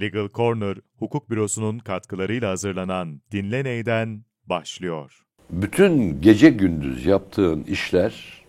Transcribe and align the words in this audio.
Legal 0.00 0.28
Corner, 0.28 0.76
hukuk 0.98 1.30
bürosunun 1.30 1.78
katkılarıyla 1.78 2.50
hazırlanan 2.50 3.20
Dinle 3.32 3.64
Ney'den 3.64 4.24
başlıyor. 4.46 5.24
Bütün 5.50 6.20
gece 6.20 6.50
gündüz 6.50 7.06
yaptığın 7.06 7.62
işler 7.62 8.44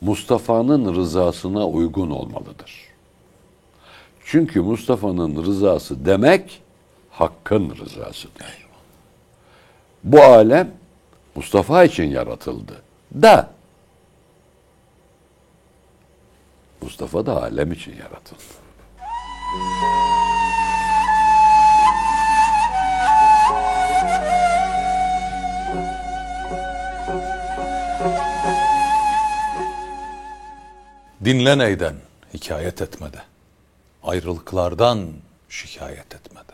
Mustafa'nın 0.00 0.94
rızasına 0.94 1.66
uygun 1.66 2.10
olmalıdır. 2.10 2.90
Çünkü 4.24 4.60
Mustafa'nın 4.60 5.44
rızası 5.44 6.04
demek 6.06 6.62
Hakk'ın 7.10 7.76
rızasıdır. 7.76 8.66
Bu 10.04 10.22
alem 10.22 10.70
Mustafa 11.34 11.84
için 11.84 12.04
yaratıldı. 12.04 12.82
Da 13.22 13.50
Mustafa 16.82 17.26
da 17.26 17.42
alem 17.42 17.72
için 17.72 17.96
yaratıldı. 17.96 18.42
Dinle 31.24 31.58
neyden 31.58 31.96
hikayet 32.34 32.82
etmede. 32.82 33.22
Ayrılıklardan 34.02 35.12
şikayet 35.48 36.14
etmede. 36.14 36.52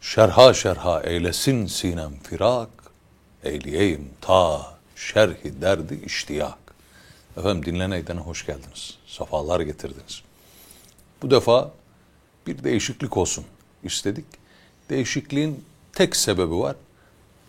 Şerha 0.00 0.54
şerha 0.54 1.02
eylesin 1.02 1.66
sinem 1.66 2.12
firak. 2.22 2.68
Eyleyeyim 3.44 4.10
ta 4.20 4.74
şerhi 4.96 5.60
derdi 5.62 5.94
iştiyak. 6.06 6.58
Efendim 7.36 7.64
dinle 7.64 7.90
neyden'e 7.90 8.20
hoş 8.20 8.46
geldiniz. 8.46 8.98
Safalar 9.06 9.60
getirdiniz. 9.60 10.22
Bu 11.22 11.30
defa 11.30 11.70
bir 12.46 12.64
değişiklik 12.64 13.16
olsun 13.16 13.44
istedik. 13.82 14.26
Değişikliğin 14.90 15.64
tek 15.92 16.16
sebebi 16.16 16.54
var. 16.54 16.76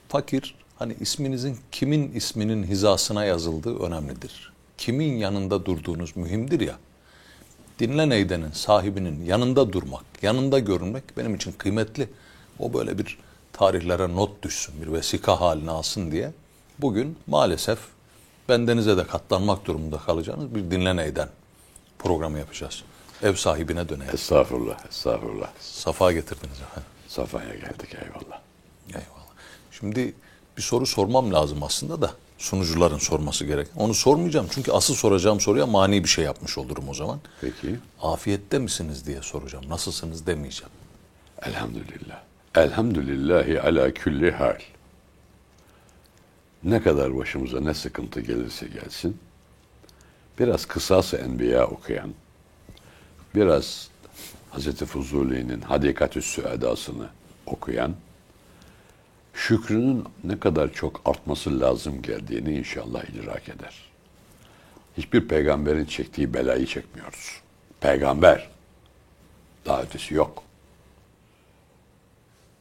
Fakir 0.09 0.55
hani 0.79 0.95
isminizin 0.99 1.59
kimin 1.71 2.11
isminin 2.11 2.63
hizasına 2.63 3.25
yazıldığı 3.25 3.79
önemlidir. 3.79 4.53
Kimin 4.79 5.17
yanında 5.17 5.65
durduğunuz 5.65 6.15
mühimdir 6.15 6.59
ya. 6.59 6.77
Dinle 7.79 8.09
neydenin 8.09 8.51
sahibinin 8.51 9.25
yanında 9.25 9.73
durmak, 9.73 10.03
yanında 10.21 10.59
görünmek 10.59 11.03
benim 11.17 11.35
için 11.35 11.51
kıymetli. 11.51 12.09
O 12.59 12.73
böyle 12.73 12.97
bir 12.97 13.17
tarihlere 13.53 14.15
not 14.15 14.43
düşsün, 14.43 14.81
bir 14.81 14.93
vesika 14.93 15.41
haline 15.41 15.71
alsın 15.71 16.11
diye. 16.11 16.31
Bugün 16.79 17.17
maalesef 17.27 17.79
bendenize 18.49 18.97
de 18.97 19.07
katlanmak 19.07 19.65
durumunda 19.65 19.97
kalacağınız 19.97 20.55
bir 20.55 20.71
dinle 20.71 20.95
neyden 20.95 21.29
programı 21.99 22.39
yapacağız. 22.39 22.83
Ev 23.23 23.35
sahibine 23.35 23.89
dönelim. 23.89 24.15
Estağfurullah, 24.15 24.85
estağfurullah. 24.85 25.49
Safa 25.59 26.11
getirdiniz 26.11 26.61
efendim. 26.61 26.89
Safa'ya 27.07 27.55
geldik 27.55 27.95
eyvallah. 27.95 28.41
Eyvallah. 28.87 29.29
Şimdi 29.71 30.13
bir 30.57 30.61
soru 30.61 30.85
sormam 30.85 31.33
lazım 31.33 31.63
aslında 31.63 32.01
da 32.01 32.11
sunucuların 32.39 32.97
sorması 32.97 33.45
gerek. 33.45 33.67
Onu 33.75 33.93
sormayacağım 33.93 34.47
çünkü 34.51 34.71
asıl 34.71 34.95
soracağım 34.95 35.39
soruya 35.39 35.65
mani 35.65 36.03
bir 36.03 36.09
şey 36.09 36.25
yapmış 36.25 36.57
olurum 36.57 36.89
o 36.89 36.93
zaman. 36.93 37.19
Peki. 37.41 37.75
Afiyette 38.01 38.59
misiniz 38.59 39.07
diye 39.07 39.21
soracağım. 39.21 39.65
Nasılsınız 39.69 40.27
demeyeceğim. 40.27 40.71
Elhamdülillah. 41.41 42.21
Elhamdülillahi 42.55 43.61
ala 43.61 43.93
külli 43.93 44.31
hal. 44.31 44.59
Ne 46.63 46.81
kadar 46.81 47.17
başımıza 47.17 47.59
ne 47.59 47.73
sıkıntı 47.73 48.19
gelirse 48.21 48.67
gelsin, 48.67 49.17
biraz 50.39 50.65
kısası 50.65 51.17
enbiya 51.17 51.67
okuyan, 51.67 52.13
biraz 53.35 53.89
Hz. 54.51 54.75
Fuzuli'nin 54.75 55.61
Hadikatü 55.61 56.21
Süedasını 56.21 57.09
okuyan, 57.45 57.95
şükrünün 59.33 60.05
ne 60.23 60.39
kadar 60.39 60.73
çok 60.73 61.01
artması 61.05 61.59
lazım 61.59 62.01
geldiğini 62.01 62.57
inşallah 62.57 63.03
idrak 63.03 63.49
eder. 63.49 63.75
Hiçbir 64.97 65.27
peygamberin 65.27 65.85
çektiği 65.85 66.33
belayı 66.33 66.65
çekmiyoruz. 66.65 67.41
Peygamber. 67.81 68.49
Daha 69.65 69.81
ötesi 69.81 70.13
yok. 70.13 70.43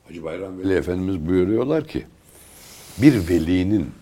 Hacı 0.08 0.24
Bayram 0.24 0.58
Veli 0.58 0.74
Efendimiz 0.74 1.26
buyuruyorlar 1.26 1.88
ki 1.88 2.06
bir 2.98 3.28
velinin 3.28 3.94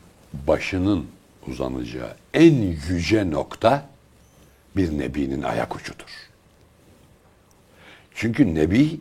başının 0.47 1.07
uzanacağı 1.47 2.17
en 2.35 2.55
yüce 2.91 3.31
nokta 3.31 3.89
bir 4.77 4.99
nebinin 4.99 5.43
ayak 5.43 5.77
ucudur. 5.77 6.27
Çünkü 8.15 8.55
nebi, 8.55 9.01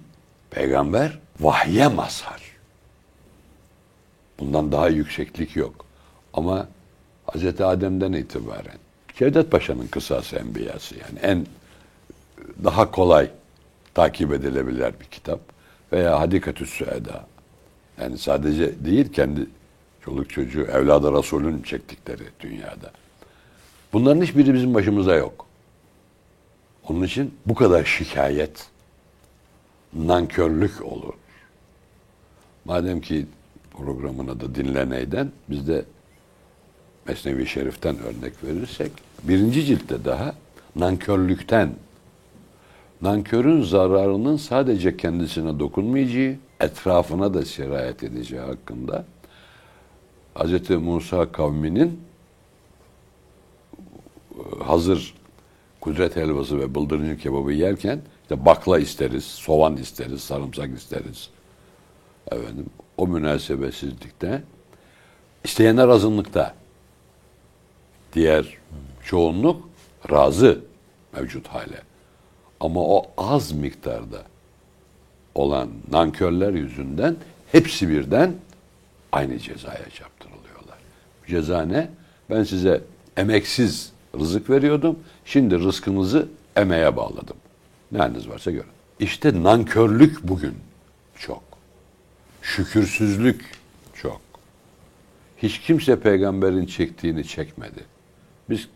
peygamber 0.51 1.19
vahye 1.39 1.87
mazhar. 1.87 2.41
Bundan 4.39 4.71
daha 4.71 4.89
yükseklik 4.89 5.55
yok. 5.55 5.85
Ama 6.33 6.67
Hz. 7.27 7.61
Adem'den 7.61 8.13
itibaren 8.13 8.77
Cevdet 9.15 9.51
Paşa'nın 9.51 9.87
kısası 9.87 10.35
enbiyası 10.35 10.95
yani 10.95 11.19
en 11.21 11.45
daha 12.63 12.91
kolay 12.91 13.29
takip 13.93 14.33
edilebilir 14.33 14.93
bir 14.99 15.05
kitap 15.05 15.39
veya 15.91 16.19
Hadikatü 16.19 16.65
Süeda. 16.65 17.27
Yani 18.01 18.17
sadece 18.17 18.85
değil 18.85 19.13
kendi 19.13 19.47
çoluk 20.05 20.29
çocuğu 20.29 20.61
evladı 20.61 21.13
Resul'ün 21.13 21.61
çektikleri 21.61 22.23
dünyada. 22.39 22.91
Bunların 23.93 24.21
hiçbiri 24.21 24.53
bizim 24.53 24.73
başımıza 24.73 25.15
yok. 25.15 25.45
Onun 26.89 27.03
için 27.03 27.33
bu 27.45 27.55
kadar 27.55 27.83
şikayet, 27.83 28.67
nankörlük 29.93 30.81
olur. 30.81 31.13
Madem 32.65 33.01
ki 33.01 33.25
programın 33.77 34.27
adı 34.27 34.55
Dinleneyden, 34.55 35.31
biz 35.49 35.67
de 35.67 35.85
Mesnevi 37.07 37.47
Şerif'ten 37.47 37.97
örnek 37.99 38.43
verirsek, 38.43 38.91
birinci 39.23 39.65
ciltte 39.65 40.05
daha 40.05 40.35
nankörlükten, 40.75 41.69
nankörün 43.01 43.61
zararının 43.61 44.37
sadece 44.37 44.97
kendisine 44.97 45.59
dokunmayacağı, 45.59 46.35
etrafına 46.59 47.33
da 47.33 47.45
sirayet 47.45 48.03
edeceği 48.03 48.41
hakkında 48.41 49.05
Hz. 50.35 50.69
Musa 50.69 51.31
kavminin 51.31 52.01
hazır 54.63 55.13
kudret 55.81 56.15
helvası 56.15 56.59
ve 56.59 56.75
bıldırıncı 56.75 57.17
kebabı 57.17 57.51
yerken 57.51 58.01
işte 58.21 58.45
bakla 58.45 58.79
isteriz, 58.79 59.23
soğan 59.23 59.77
isteriz, 59.77 60.21
sarımsak 60.21 60.77
isteriz. 60.77 61.29
Efendim, 62.31 62.65
o 62.97 63.07
münasebetsizlikte 63.07 64.43
isteyenler 65.43 65.87
azınlıkta. 65.87 66.53
Diğer 68.13 68.57
çoğunluk 69.05 69.69
razı 70.11 70.59
mevcut 71.13 71.47
hale. 71.47 71.81
Ama 72.59 72.79
o 72.81 73.05
az 73.17 73.51
miktarda 73.51 74.21
olan 75.35 75.69
nankörler 75.91 76.53
yüzünden 76.53 77.15
hepsi 77.51 77.89
birden 77.89 78.33
aynı 79.11 79.39
cezaya 79.39 79.89
çarptırılıyorlar. 79.89 80.77
Ceza 81.27 81.61
ne? 81.61 81.89
Ben 82.29 82.43
size 82.43 82.81
emeksiz 83.17 83.91
rızık 84.19 84.49
veriyordum. 84.49 84.99
Şimdi 85.25 85.59
rızkınızı 85.59 86.27
emeğe 86.55 86.97
bağladım. 86.97 87.37
Ne 87.91 87.97
haliniz 87.97 88.29
varsa 88.29 88.51
görün. 88.51 88.69
İşte 88.99 89.43
nankörlük 89.43 90.23
bugün. 90.23 90.53
Şükürsüzlük 92.45 93.51
çok. 93.93 94.21
Hiç 95.37 95.59
kimse 95.59 95.99
peygamberin 95.99 96.65
çektiğini 96.65 97.27
çekmedi. 97.27 97.83
Biz 98.49 98.67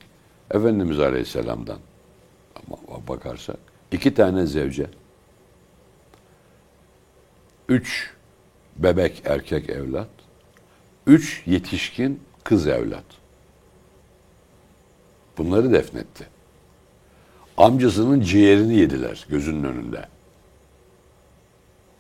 Efendimiz 0.52 1.00
Aleyhisselam'dan 1.00 1.80
ama 2.56 3.07
bakarsak 3.07 3.57
iki 3.91 4.13
tane 4.13 4.46
zevce, 4.46 4.88
üç 7.69 8.13
bebek 8.77 9.21
erkek 9.25 9.69
evlat, 9.69 10.10
üç 11.07 11.44
yetişkin 11.45 12.19
kız 12.44 12.68
evlat. 12.68 13.06
Bunları 15.38 15.71
defnetti. 15.71 16.27
Amcasının 17.57 18.21
ciğerini 18.21 18.75
yediler 18.75 19.25
gözünün 19.30 19.63
önünde. 19.63 20.07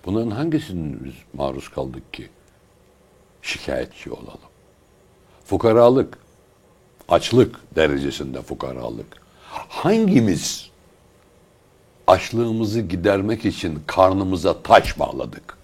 Bunların 0.09 0.31
hangisinin 0.31 1.03
biz 1.03 1.13
maruz 1.33 1.69
kaldık 1.69 2.13
ki 2.13 2.29
şikayetçi 3.41 4.11
olalım? 4.11 4.49
Fukaralık, 5.45 6.17
açlık 7.09 7.75
derecesinde 7.75 8.41
fukaralık. 8.41 9.21
Hangimiz 9.69 10.69
açlığımızı 12.07 12.81
gidermek 12.81 13.45
için 13.45 13.83
karnımıza 13.87 14.61
taş 14.61 14.99
bağladık? 14.99 15.57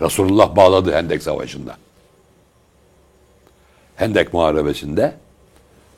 Resulullah 0.00 0.56
bağladı 0.56 0.92
Hendek 0.92 1.22
Savaşı'nda. 1.22 1.76
Hendek 3.96 4.32
Muharebesi'nde 4.32 5.16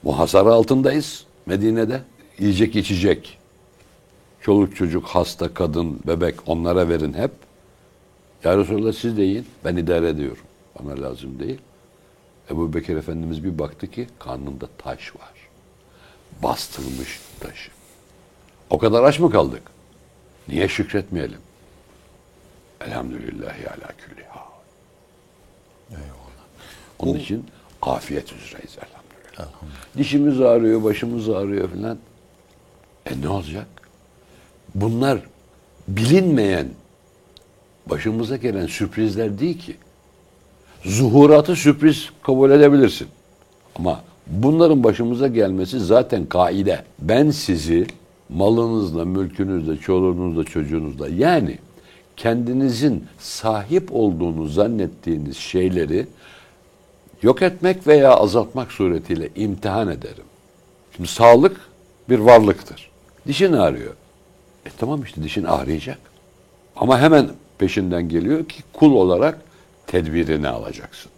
muhasara 0.02 0.52
altındayız 0.52 1.26
Medine'de. 1.46 2.02
Yiyecek 2.38 2.76
içecek 2.76 3.38
Çoluk 4.40 4.76
çocuk, 4.76 5.06
hasta, 5.06 5.54
kadın, 5.54 6.00
bebek 6.06 6.34
onlara 6.46 6.88
verin 6.88 7.12
hep. 7.12 7.51
Ya 8.44 8.58
Resulallah 8.58 8.92
siz 8.92 9.16
de 9.16 9.22
yiyin. 9.22 9.46
Ben 9.64 9.76
idare 9.76 10.08
ediyorum. 10.08 10.44
Bana 10.78 11.02
lazım 11.02 11.38
değil. 11.38 11.58
Ebu 12.50 12.74
Bekir 12.74 12.96
Efendimiz 12.96 13.44
bir 13.44 13.58
baktı 13.58 13.90
ki 13.90 14.06
karnında 14.18 14.66
taş 14.78 15.16
var. 15.16 15.32
Bastırmış 16.42 17.20
taşı. 17.40 17.70
O 18.70 18.78
kadar 18.78 19.02
aç 19.04 19.18
mı 19.18 19.30
kaldık? 19.30 19.62
Niye 20.48 20.68
şükretmeyelim? 20.68 21.38
Elhamdülillahi 22.80 23.68
ala 23.68 23.88
külli 23.98 24.24
hal. 24.24 24.42
Onun 26.98 27.14
için 27.14 27.46
afiyet 27.82 28.32
üzereyiz 28.32 28.76
elhamdülillah. 28.78 29.62
Dişimiz 29.96 30.40
ağrıyor, 30.40 30.84
başımız 30.84 31.28
ağrıyor 31.28 31.70
filan. 31.70 31.98
E 33.06 33.20
ne 33.20 33.28
olacak? 33.28 33.66
Bunlar 34.74 35.18
bilinmeyen, 35.88 36.68
başımıza 37.87 38.37
gelen 38.37 38.67
sürprizler 38.67 39.38
değil 39.38 39.58
ki. 39.58 39.76
Zuhuratı 40.84 41.56
sürpriz 41.56 42.11
kabul 42.23 42.50
edebilirsin. 42.50 43.08
Ama 43.76 44.02
bunların 44.26 44.84
başımıza 44.84 45.29
gelmesi 45.29 45.81
zaten 45.81 46.26
kaide. 46.26 46.84
Ben 46.99 47.31
sizi 47.31 47.87
malınızla, 48.29 49.05
mülkünüzle, 49.05 49.76
çoluğunuzla, 49.76 50.44
çocuğunuzla 50.44 51.08
yani 51.08 51.58
kendinizin 52.17 53.05
sahip 53.19 53.88
olduğunu 53.93 54.49
zannettiğiniz 54.49 55.37
şeyleri 55.37 56.06
yok 57.23 57.43
etmek 57.43 57.87
veya 57.87 58.14
azaltmak 58.14 58.73
suretiyle 58.73 59.28
imtihan 59.37 59.88
ederim. 59.88 60.25
Şimdi 60.96 61.08
sağlık 61.08 61.61
bir 62.08 62.19
varlıktır. 62.19 62.90
Dişin 63.26 63.52
ağrıyor. 63.52 63.93
E 64.67 64.69
tamam 64.78 65.02
işte 65.02 65.23
dişin 65.23 65.44
ağrıyacak. 65.44 65.99
Ama 66.76 67.00
hemen 67.00 67.28
peşinden 67.58 68.08
geliyor 68.08 68.49
ki 68.49 68.62
kul 68.72 68.93
olarak 68.93 69.38
tedbirini 69.87 70.49
alacaksın. 70.49 71.12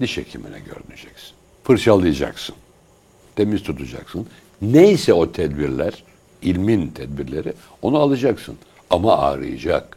Diş 0.00 0.16
hekimine 0.16 0.58
görüneceksin. 0.58 1.32
Fırçalayacaksın. 1.64 2.54
Temiz 3.36 3.62
tutacaksın. 3.62 4.26
Neyse 4.62 5.12
o 5.12 5.32
tedbirler, 5.32 6.04
ilmin 6.42 6.88
tedbirleri 6.88 7.52
onu 7.82 7.98
alacaksın. 7.98 8.56
Ama 8.90 9.18
ağrıyacak. 9.18 9.96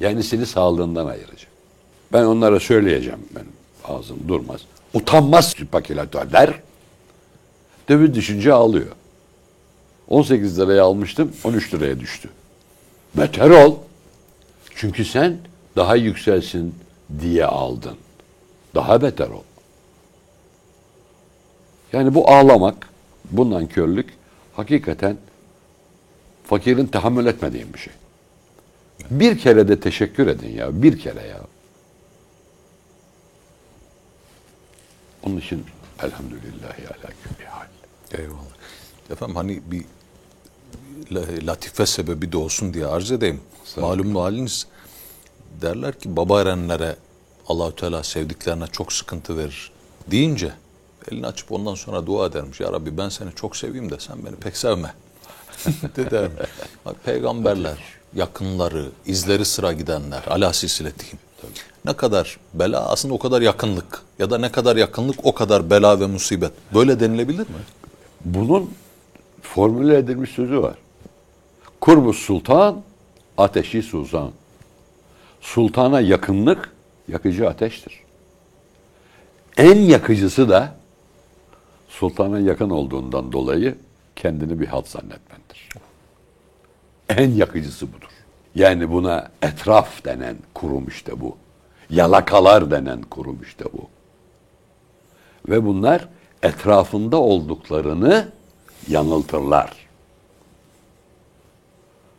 Yani 0.00 0.22
seni 0.22 0.46
sağlığından 0.46 1.06
ayıracak. 1.06 1.50
Ben 2.12 2.24
onlara 2.24 2.60
söyleyeceğim. 2.60 3.20
Benim 3.34 3.52
ağzım 3.84 4.28
durmaz. 4.28 4.60
Utanmaz 4.94 5.54
pakilatörler. 5.72 6.60
Döviz 7.88 8.14
düşünce 8.14 8.52
ağlıyor. 8.52 8.92
18 10.08 10.58
liraya 10.58 10.84
almıştım, 10.84 11.32
13 11.44 11.74
liraya 11.74 12.00
düştü. 12.00 12.28
Beter 13.14 13.50
ol. 13.50 13.76
Çünkü 14.78 15.04
sen 15.04 15.38
daha 15.76 15.96
yükselsin 15.96 16.74
diye 17.20 17.44
aldın. 17.46 17.96
Daha 18.74 19.02
beter 19.02 19.28
ol. 19.28 19.42
Yani 21.92 22.14
bu 22.14 22.30
ağlamak, 22.30 22.88
bu 23.30 23.50
nankörlük 23.50 24.14
hakikaten 24.56 25.16
fakirin 26.44 26.86
tahammül 26.86 27.26
etmediğim 27.26 27.74
bir 27.74 27.78
şey. 27.78 27.92
Bir 29.10 29.38
kere 29.38 29.68
de 29.68 29.80
teşekkür 29.80 30.26
edin 30.26 30.50
ya, 30.50 30.82
bir 30.82 30.98
kere 30.98 31.26
ya. 31.26 31.40
Onun 35.22 35.36
için 35.36 35.64
elhamdülillahi 36.02 36.88
ala 36.88 37.12
külli 37.22 37.46
hal. 37.46 37.66
Eyvallah. 38.12 38.56
Efendim 39.10 39.36
hani 39.36 39.60
bir 39.66 39.84
latife 41.46 41.86
sebebi 41.86 42.32
de 42.32 42.36
olsun 42.36 42.74
diye 42.74 42.86
arz 42.86 43.12
edeyim. 43.12 43.40
Malum 43.76 44.16
haliniz 44.16 44.66
derler 45.62 45.98
ki 45.98 46.16
baba 46.16 46.42
erenlere 46.42 46.96
Allahü 47.48 47.76
Teala 47.76 48.02
sevdiklerine 48.02 48.66
çok 48.66 48.92
sıkıntı 48.92 49.38
verir 49.38 49.70
deyince 50.10 50.52
elini 51.12 51.26
açıp 51.26 51.52
ondan 51.52 51.74
sonra 51.74 52.06
dua 52.06 52.26
edermiş. 52.26 52.60
Ya 52.60 52.72
Rabbi 52.72 52.96
ben 52.98 53.08
seni 53.08 53.34
çok 53.34 53.56
seveyim 53.56 53.90
de 53.90 53.96
sen 53.98 54.26
beni 54.26 54.36
pek 54.36 54.56
sevme. 54.56 54.94
Dedi. 55.96 56.30
Bak, 56.86 56.96
Peygamberler, 57.04 57.78
yakınları, 58.14 58.88
izleri 59.06 59.44
sıra 59.44 59.72
gidenler, 59.72 60.24
ala 60.26 60.52
silsiletihim. 60.52 61.18
Ne 61.84 61.92
kadar 61.92 62.38
bela 62.54 62.88
aslında 62.88 63.14
o 63.14 63.18
kadar 63.18 63.42
yakınlık 63.42 64.02
ya 64.18 64.30
da 64.30 64.38
ne 64.38 64.52
kadar 64.52 64.76
yakınlık 64.76 65.26
o 65.26 65.34
kadar 65.34 65.70
bela 65.70 66.00
ve 66.00 66.06
musibet. 66.06 66.52
Böyle 66.74 67.00
denilebilir 67.00 67.38
mi? 67.38 67.62
Bunun 68.24 68.70
formüle 69.42 69.98
edilmiş 69.98 70.30
sözü 70.30 70.62
var. 70.62 70.74
Kurbu 71.80 72.12
sultan, 72.12 72.82
ateşi 73.38 73.82
suzan. 73.82 74.30
Sultana 75.40 76.00
yakınlık, 76.00 76.72
yakıcı 77.08 77.48
ateştir. 77.48 78.00
En 79.56 79.80
yakıcısı 79.80 80.48
da 80.48 80.74
sultana 81.88 82.40
yakın 82.40 82.70
olduğundan 82.70 83.32
dolayı 83.32 83.74
kendini 84.16 84.60
bir 84.60 84.66
halt 84.66 84.88
zannetmendir. 84.88 85.68
En 87.08 87.30
yakıcısı 87.30 87.92
budur. 87.92 88.08
Yani 88.54 88.90
buna 88.90 89.30
etraf 89.42 90.04
denen 90.04 90.36
kurum 90.54 90.88
işte 90.88 91.20
bu. 91.20 91.36
Yalakalar 91.90 92.70
denen 92.70 93.02
kurum 93.02 93.38
işte 93.42 93.64
bu. 93.64 93.88
Ve 95.48 95.64
bunlar 95.66 96.08
etrafında 96.42 97.16
olduklarını 97.16 98.28
yanıltırlar. 98.88 99.87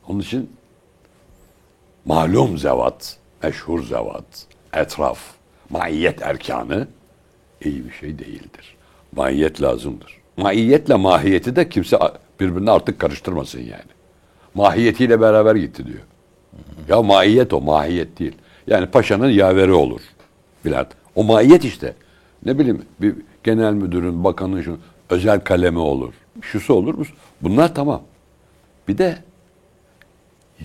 Onun 0.10 0.20
için 0.20 0.50
malum 2.06 2.58
zevat, 2.58 3.18
meşhur 3.44 3.84
zevat, 3.84 4.46
etraf, 4.74 5.20
maiyet 5.70 6.22
erkanı 6.22 6.88
iyi 7.62 7.86
bir 7.86 7.92
şey 7.92 8.20
değildir. 8.20 8.76
Maiyet 9.16 9.62
lazımdır. 9.62 10.18
Maiyetle 10.38 10.96
mahiyeti 10.96 11.56
de 11.56 11.70
kimse 11.70 11.98
birbirine 12.40 12.72
artık 12.72 13.00
karıştırmasın 13.00 13.60
yani. 13.60 13.92
Mahiyetiyle 14.54 15.22
beraber 15.22 15.56
gitti 15.56 15.86
diyor. 15.86 16.04
Ya 16.88 17.02
maiyet 17.02 17.54
o, 17.54 17.62
mahiyet 17.62 18.20
değil. 18.20 18.36
Yani 18.68 18.86
paşanın 18.86 19.30
yaveri 19.30 19.72
olur. 19.72 20.02
Bilat. 20.66 20.92
O 21.16 21.24
maiyet 21.24 21.66
işte. 21.66 21.94
Ne 22.46 22.60
bileyim 22.60 22.86
bir 23.02 23.16
genel 23.44 23.74
müdürün, 23.74 24.24
bakanın 24.24 24.62
şu 24.62 24.78
özel 25.10 25.40
kalemi 25.40 25.80
olur. 25.80 26.14
Şusu 26.42 26.74
olur? 26.74 27.14
Bunlar 27.42 27.76
tamam. 27.76 28.02
Bir 28.88 28.98
de 28.98 29.18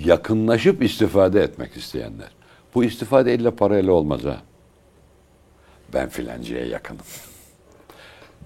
yakınlaşıp 0.04 0.82
istifade 0.82 1.42
etmek 1.42 1.76
isteyenler. 1.76 2.30
Bu 2.74 2.84
istifade 2.84 3.34
illa 3.34 3.56
parayla 3.56 3.92
olmaz 3.92 4.24
ha. 4.24 4.42
Ben 5.92 6.08
filancaya 6.08 6.66
yakınım. 6.66 7.04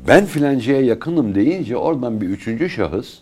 Ben 0.08 0.26
filancaya 0.26 0.80
yakınım 0.80 1.34
deyince 1.34 1.76
oradan 1.76 2.20
bir 2.20 2.28
üçüncü 2.28 2.70
şahıs 2.70 3.18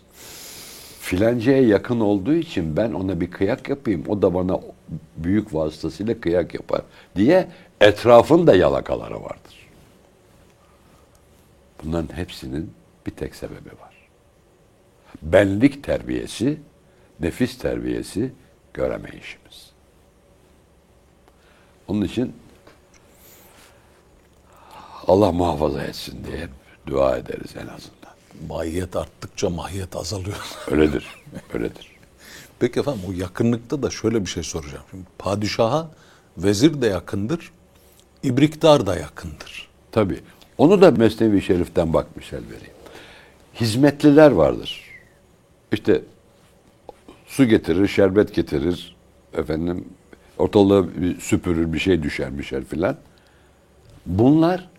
filancaya 0.99 1.61
yakın 1.61 1.99
olduğu 1.99 2.33
için 2.33 2.77
ben 2.77 2.93
ona 2.93 3.21
bir 3.21 3.31
kıyak 3.31 3.69
yapayım. 3.69 4.03
O 4.07 4.21
da 4.21 4.33
bana 4.33 4.59
büyük 5.17 5.53
vasıtasıyla 5.53 6.21
kıyak 6.21 6.53
yapar 6.53 6.81
diye 7.15 7.47
etrafında 7.81 8.55
yalakaları 8.55 9.23
vardır. 9.23 9.67
Bunların 11.83 12.17
hepsinin 12.17 12.71
bir 13.05 13.11
tek 13.11 13.35
sebebi 13.35 13.69
var. 13.69 13.95
Benlik 15.21 15.83
terbiyesi, 15.83 16.57
nefis 17.19 17.57
terbiyesi 17.57 18.31
göremeyişimiz. 18.73 19.71
Onun 21.87 22.01
için 22.01 22.35
Allah 25.07 25.31
muhafaza 25.31 25.83
etsin 25.83 26.23
diye 26.27 26.37
hep 26.37 26.49
dua 26.87 27.17
ederiz 27.17 27.51
en 27.55 27.67
azından. 27.67 28.47
Mahiyet 28.49 28.95
arttıkça 28.95 29.49
mahiyet 29.49 29.95
azalıyor. 29.95 30.37
Öyledir, 30.71 31.07
öyledir. 31.53 31.91
Peki 32.59 32.79
efendim 32.79 33.01
o 33.09 33.11
yakınlıkta 33.11 33.83
da 33.83 33.89
şöyle 33.89 34.21
bir 34.21 34.29
şey 34.29 34.43
soracağım. 34.43 34.83
Şimdi 34.91 35.05
padişaha 35.17 35.91
vezir 36.37 36.81
de 36.81 36.87
yakındır, 36.87 37.51
ibriktar 38.23 38.87
da 38.87 38.95
yakındır. 38.95 39.67
Tabii. 39.91 40.19
Onu 40.57 40.81
da 40.81 40.91
Mesnevi 40.91 41.41
Şerif'ten 41.41 41.93
bak 41.93 42.15
misal 42.15 42.37
vereyim. 42.37 42.73
Hizmetliler 43.55 44.31
vardır. 44.31 44.83
İşte 45.71 46.01
su 47.27 47.45
getirir, 47.45 47.87
şerbet 47.87 48.35
getirir. 48.35 48.95
Efendim 49.33 49.85
ortalığı 50.37 50.87
süpürür, 51.19 51.73
bir 51.73 51.79
şey 51.79 52.03
düşer, 52.03 52.37
bir 52.37 52.43
şey 52.43 52.61
filan. 52.61 52.97
Bunlar 54.05 54.69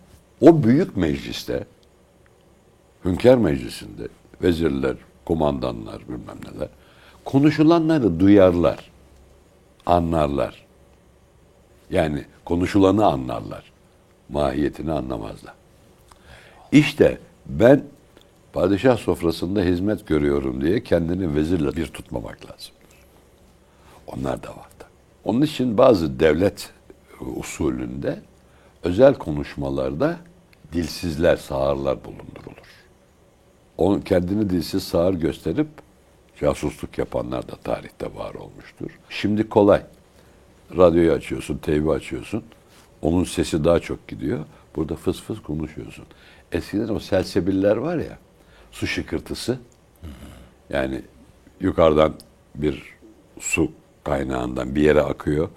o 0.41 0.63
büyük 0.63 0.97
mecliste, 0.97 1.65
Hünkâr 3.05 3.37
Meclisi'nde 3.37 4.07
vezirler, 4.41 4.95
kumandanlar 5.25 6.01
bilmem 6.07 6.37
neler 6.53 6.69
konuşulanları 7.29 8.19
duyarlar, 8.19 8.91
anlarlar. 9.85 10.65
Yani 11.89 12.25
konuşulanı 12.45 13.05
anlarlar. 13.05 13.63
Mahiyetini 14.29 14.91
anlamazlar. 14.91 15.53
İşte 16.71 17.17
ben 17.45 17.83
Padişah 18.53 18.97
sofrasında 18.97 19.61
hizmet 19.61 20.07
görüyorum 20.07 20.61
diye 20.61 20.83
kendini 20.83 21.35
vezirle 21.35 21.75
bir 21.75 21.87
tutmamak 21.87 22.45
lazım. 22.45 22.73
Onlar 24.07 24.43
da 24.43 24.49
var. 24.49 24.69
Onun 25.23 25.41
için 25.41 25.77
bazı 25.77 26.19
devlet 26.19 26.69
usulünde 27.35 28.19
özel 28.83 29.13
konuşmalarda 29.13 30.17
dilsizler, 30.73 31.37
sağırlar 31.37 32.03
bulundurulur. 32.03 32.69
Onun 33.77 34.01
kendini 34.01 34.49
dilsiz 34.49 34.83
sağır 34.83 35.13
gösterip 35.13 35.67
casusluk 36.39 36.97
yapanlar 36.97 37.47
da 37.47 37.55
tarihte 37.55 38.15
var 38.15 38.33
olmuştur. 38.33 38.99
Şimdi 39.09 39.49
kolay. 39.49 39.81
Radyoyu 40.77 41.11
açıyorsun, 41.11 41.57
TV 41.57 41.89
açıyorsun. 41.89 42.43
Onun 43.01 43.23
sesi 43.23 43.63
daha 43.63 43.79
çok 43.79 44.07
gidiyor. 44.07 44.45
Burada 44.75 44.95
fıs 44.95 45.21
fıs 45.21 45.41
konuşuyorsun. 45.41 46.05
Eskiden 46.51 46.89
o 46.89 46.99
selsebiller 46.99 47.77
var 47.77 47.97
ya, 47.97 48.17
su 48.71 48.87
şıkırtısı. 48.87 49.59
Yani 50.69 51.01
yukarıdan 51.59 52.13
bir 52.55 52.83
su 53.39 53.71
kaynağından 54.03 54.75
bir 54.75 54.81
yere 54.81 55.01
akıyor. 55.01 55.49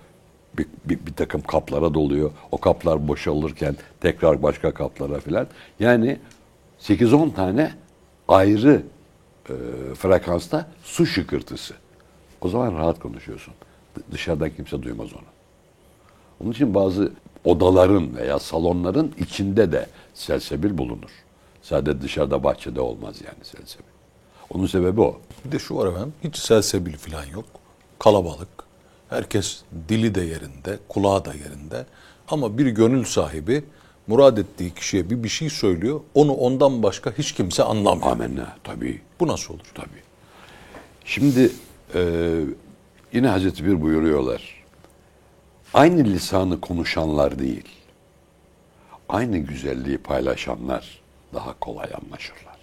Bir, 0.59 0.67
bir, 0.85 1.07
bir 1.07 1.13
takım 1.13 1.43
kaplara 1.43 1.95
doluyor. 1.95 2.31
O 2.51 2.59
kaplar 2.59 3.09
boşalırken 3.09 3.77
tekrar 4.01 4.43
başka 4.43 4.75
kaplara 4.75 5.21
filan. 5.21 5.47
Yani 5.81 6.19
8-10 6.81 7.35
tane 7.35 7.73
ayrı 8.29 8.83
e, 9.49 9.55
frekansta 9.95 10.69
su 10.83 11.07
şıkırtısı. 11.07 11.75
O 12.41 12.49
zaman 12.49 12.75
rahat 12.75 13.01
konuşuyorsun. 13.01 13.55
Dışarıdan 14.13 14.51
kimse 14.51 14.83
duymaz 14.83 15.13
onu. 15.13 15.23
Onun 16.41 16.53
için 16.53 16.75
bazı 16.75 17.13
odaların 17.45 18.17
veya 18.17 18.39
salonların 18.39 19.13
içinde 19.19 19.73
de 19.73 19.87
selsebil 20.15 20.79
bulunur. 20.79 21.11
Sadece 21.63 22.03
dışarıda 22.03 22.45
bahçede 22.45 22.81
olmaz 22.81 23.17
yani 23.27 23.45
selsebil. 23.45 23.85
Onun 24.51 24.67
sebebi 24.67 25.01
o. 25.01 25.21
Bir 25.45 25.53
de 25.53 25.59
şu 25.59 25.77
var 25.77 25.87
efendim, 25.87 26.13
hiç 26.25 26.37
selsebil 26.37 26.97
falan 26.97 27.25
yok. 27.25 27.45
Kalabalık. 27.99 28.49
Herkes 29.09 29.63
dili 29.89 30.15
de 30.15 30.21
yerinde, 30.21 30.79
kulağı 30.89 31.25
da 31.25 31.35
yerinde. 31.35 31.87
Ama 32.29 32.59
bir 32.59 32.67
gönül 32.67 33.05
sahibi 33.05 33.65
murad 34.07 34.37
ettiği 34.37 34.75
kişiye 34.75 35.11
bir 35.11 35.23
bir 35.23 35.29
şey 35.29 35.51
söylüyor. 35.51 36.01
Onu 36.15 36.33
ondan 36.33 36.83
başka 36.83 37.13
hiç 37.19 37.33
kimse 37.33 37.63
anlamıyor. 37.63 38.13
Amenna 38.13 38.57
tabii. 38.65 39.01
Bu 39.21 39.29
nasıl 39.29 39.55
olur? 39.55 39.71
Tabii. 39.75 40.03
Şimdi 41.05 41.53
e, 41.95 42.01
yine 43.13 43.29
Hazreti 43.29 43.65
Bir 43.65 43.83
buyuruyorlar. 43.83 44.63
Aynı 45.75 46.05
lisanı 46.05 46.61
konuşanlar 46.61 47.39
değil, 47.39 47.69
aynı 49.09 49.39
güzelliği 49.39 49.99
paylaşanlar 49.99 51.02
daha 51.35 51.59
kolay 51.59 51.91
anlaşırlar. 52.05 52.59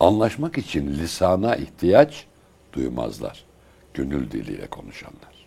Anlaşmak 0.00 0.58
için 0.58 0.88
lisana 0.88 1.56
ihtiyaç 1.56 2.26
duymazlar. 2.72 3.44
Gönül 3.94 4.30
diliyle 4.30 4.66
konuşanlar. 4.66 5.46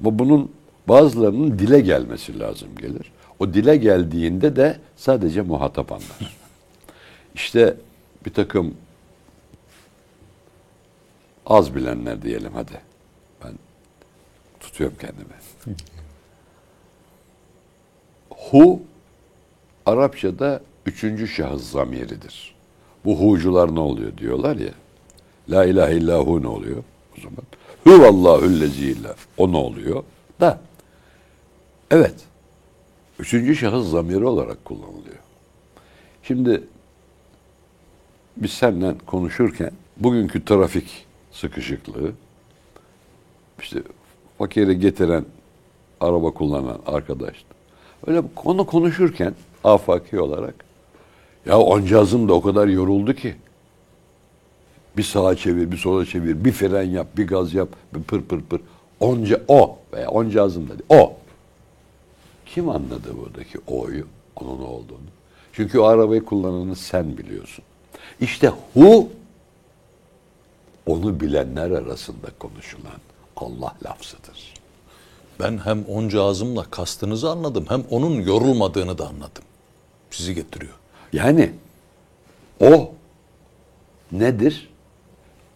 Ama 0.00 0.18
bunun 0.18 0.52
bazılarının 0.88 1.58
dile 1.58 1.80
gelmesi 1.80 2.38
lazım 2.38 2.68
gelir. 2.76 3.12
O 3.38 3.54
dile 3.54 3.76
geldiğinde 3.76 4.56
de 4.56 4.80
sadece 4.96 5.42
muhatap 5.42 5.92
anlar. 5.92 6.18
İşte 7.34 7.76
bir 8.26 8.32
takım 8.32 8.76
az 11.46 11.74
bilenler 11.74 12.22
diyelim 12.22 12.52
hadi. 12.54 12.80
Ben 13.44 13.52
tutuyorum 14.60 14.96
kendimi. 15.00 15.34
Hu 18.30 18.82
Arapçada 19.86 20.60
üçüncü 20.86 21.28
şahıs 21.28 21.70
zamiridir. 21.70 22.54
Bu 23.04 23.20
hucular 23.20 23.74
ne 23.74 23.80
oluyor 23.80 24.16
diyorlar 24.18 24.56
ya. 24.56 24.72
La 25.48 25.64
ilahe 25.64 25.94
illahu 25.96 26.42
ne 26.42 26.46
oluyor 26.46 26.84
o 27.18 27.20
zaman? 27.20 27.44
Huvallahüllezîle 27.84 29.08
o 29.36 29.52
ne 29.52 29.56
oluyor? 29.56 30.04
Da 30.40 30.60
evet 31.90 32.14
üçüncü 33.18 33.56
şahıs 33.56 33.90
zamiri 33.90 34.24
olarak 34.24 34.64
kullanılıyor. 34.64 35.18
Şimdi 36.22 36.62
biz 38.36 38.52
seninle 38.52 38.94
konuşurken 39.06 39.70
bugünkü 39.96 40.44
trafik 40.44 41.06
sıkışıklığı 41.32 42.12
işte 43.60 43.82
fakiri 44.38 44.80
getiren 44.80 45.24
araba 46.00 46.30
kullanan 46.30 46.78
arkadaş 46.86 47.44
öyle 48.06 48.22
konu 48.34 48.66
konuşurken 48.66 49.34
afaki 49.64 50.20
olarak 50.20 50.63
ya 51.46 51.58
oncağızım 51.58 52.28
da 52.28 52.34
o 52.34 52.42
kadar 52.42 52.66
yoruldu 52.66 53.14
ki 53.14 53.36
bir 54.96 55.02
sağa 55.02 55.36
çevir, 55.36 55.72
bir 55.72 55.76
sola 55.76 56.06
çevir, 56.06 56.44
bir 56.44 56.52
fren 56.52 56.82
yap, 56.82 57.06
bir 57.16 57.26
gaz 57.26 57.54
yap, 57.54 57.68
bir 57.94 58.02
pır 58.02 58.22
pır 58.22 58.40
pır. 58.40 58.60
Onca 59.00 59.42
o 59.48 59.78
veya 59.92 60.08
oncağızım 60.08 60.68
dedi. 60.68 60.82
O. 60.88 61.16
Kim 62.46 62.68
anladı 62.68 63.16
buradaki 63.18 63.58
o'yu? 63.66 64.06
Onun 64.36 64.62
olduğunu. 64.62 64.98
Çünkü 65.52 65.78
o 65.78 65.84
arabayı 65.84 66.24
kullananı 66.24 66.76
sen 66.76 67.18
biliyorsun. 67.18 67.64
İşte 68.20 68.52
hu 68.74 69.08
onu 70.86 71.20
bilenler 71.20 71.70
arasında 71.70 72.26
konuşulan 72.38 73.00
Allah 73.36 73.74
lafzıdır. 73.84 74.54
Ben 75.40 75.58
hem 75.58 75.84
onca 75.84 76.22
ağzımla 76.22 76.64
kastınızı 76.70 77.30
anladım 77.30 77.64
hem 77.68 77.84
onun 77.90 78.20
yorulmadığını 78.20 78.98
da 78.98 79.08
anladım. 79.08 79.44
Sizi 80.10 80.34
getiriyor. 80.34 80.74
Yani 81.14 81.50
o 82.60 82.92
nedir? 84.12 84.70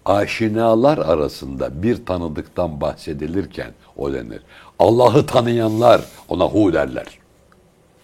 Aşinalar 0.04 0.98
arasında 0.98 1.82
bir 1.82 2.06
tanıdıktan 2.06 2.80
bahsedilirken 2.80 3.72
o 3.96 4.12
denir. 4.12 4.42
Allah'ı 4.78 5.26
tanıyanlar 5.26 6.04
ona 6.28 6.44
hu 6.44 6.72
derler. 6.72 7.18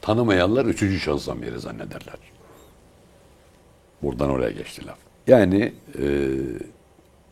Tanımayanlar 0.00 0.64
üçüncü 0.64 1.00
şahıs 1.00 1.24
zamiri 1.24 1.60
zannederler. 1.60 2.16
Buradan 4.02 4.30
oraya 4.30 4.50
geçti 4.50 4.86
laf. 4.86 4.98
Yani 5.26 5.74
e, 5.98 6.30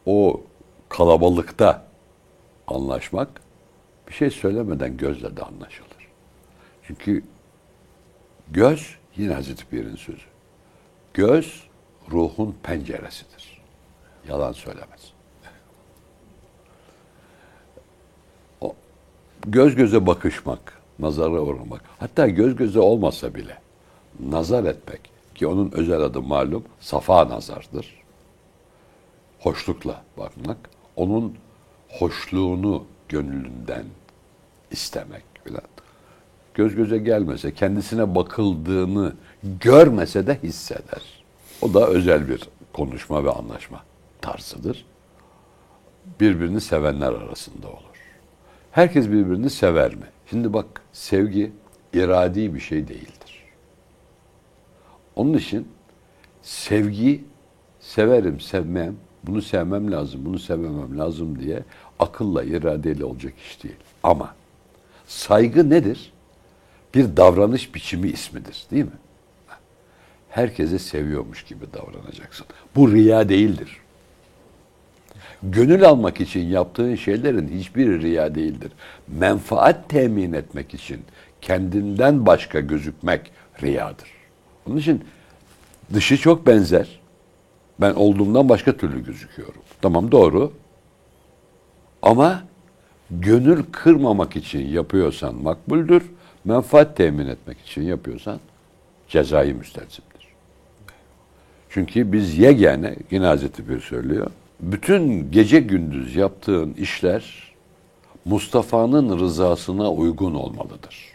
o 0.06 0.40
kalabalıkta 0.88 1.84
anlaşmak 2.66 3.28
bir 4.08 4.12
şey 4.12 4.30
söylemeden 4.30 4.96
gözle 4.96 5.36
de 5.36 5.42
anlaşılır. 5.42 6.08
Çünkü 6.86 7.24
göz 8.50 9.01
yine 9.16 9.35
Hazreti 9.35 9.66
Pir'in 9.66 9.97
sözü. 9.97 10.26
Göz 11.14 11.62
ruhun 12.11 12.57
penceresidir. 12.62 13.62
Yalan 14.28 14.52
söylemez. 14.52 15.12
O 18.61 18.75
göz 19.47 19.75
göze 19.75 20.07
bakışmak, 20.07 20.81
nazara 20.99 21.40
uğramak, 21.40 21.83
hatta 21.99 22.28
göz 22.28 22.57
göze 22.57 22.81
olmasa 22.81 23.35
bile 23.35 23.59
nazar 24.21 24.64
etmek 24.64 25.00
ki 25.35 25.47
onun 25.47 25.71
özel 25.73 26.00
adı 26.00 26.23
malum 26.23 26.64
safa 26.81 27.28
nazardır. 27.28 28.02
Hoşlukla 29.40 30.02
bakmak, 30.19 30.71
onun 30.97 31.37
hoşluğunu 31.88 32.85
gönlünden 33.09 33.85
istemek 34.71 35.25
filan. 35.45 35.62
Göz 36.54 36.75
göze 36.75 36.99
gelmese, 36.99 37.54
kendisine 37.54 38.14
bakıldığını 38.14 39.12
görmese 39.61 40.26
de 40.26 40.38
hisseder. 40.42 41.23
O 41.62 41.75
da 41.75 41.87
özel 41.87 42.28
bir 42.28 42.49
konuşma 42.73 43.25
ve 43.25 43.30
anlaşma 43.30 43.82
tarzıdır. 44.21 44.85
Birbirini 46.21 46.61
sevenler 46.61 47.12
arasında 47.12 47.68
olur. 47.68 47.82
Herkes 48.71 49.06
birbirini 49.06 49.50
sever 49.50 49.94
mi? 49.94 50.06
Şimdi 50.30 50.52
bak 50.52 50.66
sevgi 50.92 51.52
iradi 51.92 52.54
bir 52.54 52.61
şey 52.61 52.88
değildir. 52.88 53.44
Onun 55.16 55.35
için 55.35 55.68
sevgi 56.42 57.25
severim, 57.80 58.40
sevmem, 58.40 58.97
bunu 59.25 59.42
sevmem 59.42 59.92
lazım, 59.92 60.25
bunu 60.25 60.38
sevmemem 60.38 60.99
lazım 60.99 61.38
diye 61.38 61.62
akılla, 61.99 62.42
iradeyle 62.42 63.04
olacak 63.04 63.35
iş 63.38 63.62
değil. 63.62 63.76
Ama 64.02 64.35
saygı 65.06 65.71
nedir? 65.71 66.12
Bir 66.94 67.16
davranış 67.16 67.75
biçimi 67.75 68.08
ismidir 68.08 68.66
değil 68.70 68.84
mi? 68.84 68.90
Herkese 70.30 70.78
seviyormuş 70.78 71.42
gibi 71.42 71.64
davranacaksın. 71.72 72.46
Bu 72.76 72.92
riya 72.92 73.28
değildir. 73.28 73.76
Gönül 75.42 75.84
almak 75.84 76.20
için 76.20 76.40
yaptığın 76.40 76.94
şeylerin 76.94 77.49
hiçbiri 77.49 78.02
riya 78.02 78.34
değildir. 78.34 78.72
Menfaat 79.08 79.88
temin 79.88 80.32
etmek 80.32 80.75
için 80.75 81.00
kendinden 81.40 82.26
başka 82.26 82.61
gözükmek 82.61 83.30
riyadır. 83.62 84.08
Onun 84.66 84.76
için 84.76 85.04
dışı 85.94 86.16
çok 86.16 86.46
benzer. 86.46 87.00
Ben 87.80 87.94
olduğumdan 87.94 88.49
başka 88.49 88.76
türlü 88.76 89.04
gözüküyorum. 89.04 89.62
Tamam 89.82 90.12
doğru. 90.12 90.52
Ama 92.02 92.42
gönül 93.11 93.62
kırmamak 93.72 94.37
için 94.37 94.68
yapıyorsan 94.68 95.34
makbuldür. 95.34 96.02
Menfaat 96.44 96.96
temin 96.96 97.26
etmek 97.26 97.61
için 97.61 97.82
yapıyorsan 97.82 98.40
cezai 99.08 99.54
müstezimdir. 99.54 100.28
Çünkü 101.70 102.12
biz 102.12 102.38
yegane, 102.38 102.96
yine 103.11 103.26
Hazreti 103.26 103.66
Pir 103.66 103.80
söylüyor, 103.80 104.30
bütün 104.61 105.30
gece 105.30 105.61
gündüz 105.61 106.16
yaptığın 106.16 106.75
işler 106.75 107.52
Mustafa'nın 108.25 109.18
rızasına 109.18 109.92
uygun 109.92 110.34
olmalıdır. 110.34 111.12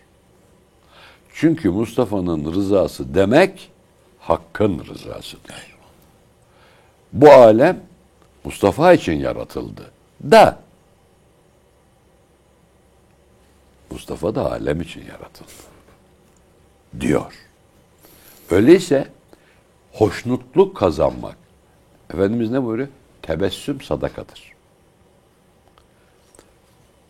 Çünkü 1.34 1.70
Mustafa'nın 1.70 2.54
rızası 2.54 3.16
demek 3.16 3.70
Hakk'ın 4.20 4.80
rızasıdır. 4.80 5.78
Bu 7.14 7.30
alem 7.30 7.80
Mustafa 8.44 8.94
için 8.94 9.14
yaratıldı. 9.14 9.92
Da 10.32 10.60
Mustafa 13.92 14.36
da 14.36 14.52
alem 14.52 14.82
için 14.82 15.06
yaratıldı. 15.06 15.52
Diyor. 17.00 17.34
Öyleyse 18.52 19.08
hoşnutluk 19.94 20.78
kazanmak. 20.78 21.38
Efendimiz 22.14 22.52
ne 22.52 22.64
buyuruyor? 22.64 22.88
Tebessüm 23.22 23.82
sadakadır. 23.82 24.54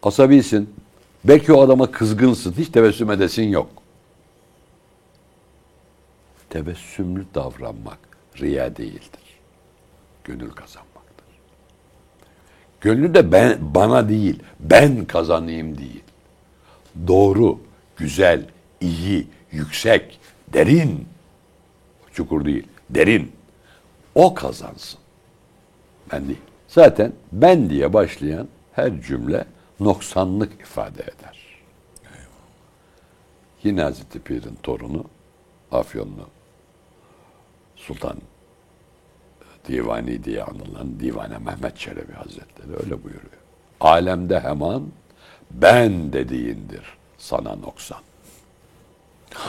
Asabisin. 0.04 0.76
Belki 1.24 1.54
o 1.54 1.62
adama 1.62 1.92
kızgınsın. 1.92 2.54
Hiç 2.58 2.70
tebessüm 2.70 3.12
edesin 3.12 3.44
yok. 3.50 3.70
Tebessümlü 6.50 7.26
davranmak 7.36 8.00
riya 8.40 8.76
değildir. 8.76 9.40
Gönül 10.24 10.50
kazanmaktır. 10.50 11.26
Gönlü 12.82 13.14
de 13.14 13.32
ben 13.32 13.58
bana 13.62 14.10
değil, 14.10 14.40
ben 14.60 15.06
kazanayım 15.06 15.78
değil. 15.78 16.04
Doğru, 17.08 17.60
güzel, 17.98 18.46
iyi, 18.82 19.28
yüksek, 19.52 20.20
derin. 20.54 21.08
Çukur 22.14 22.46
değil, 22.46 22.68
derin. 22.90 23.32
O 24.16 24.34
kazansın. 24.34 25.00
Ben 26.12 26.28
değil. 26.28 26.42
Zaten 26.68 27.14
ben 27.32 27.70
diye 27.70 27.94
başlayan 27.94 28.48
her 28.74 29.02
cümle 29.02 29.46
noksanlık 29.80 30.62
ifade 30.62 31.02
eder. 31.02 31.38
Yine 33.64 33.82
Hazreti 33.82 34.20
Pir'in 34.20 34.58
torunu 34.64 35.06
Afyonlu 35.72 36.28
Sultan 37.76 38.18
Divani 39.68 40.24
diye 40.24 40.44
anılan 40.44 41.00
Divane 41.00 41.38
Mehmet 41.38 41.78
Çelebi 41.78 42.14
Hazretleri 42.14 42.72
öyle 42.84 43.04
buyuruyor. 43.04 43.38
Alemde 43.80 44.40
hemen 44.40 44.82
ben 45.52 46.14
dediğindir 46.14 46.84
sana 47.18 47.56
noksan. 47.56 48.02